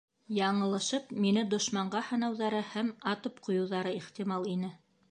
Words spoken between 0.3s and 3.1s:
Яңылышып, мине дошманға һанауҙары һәм